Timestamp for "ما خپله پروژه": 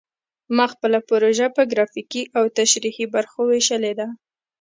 0.55-1.47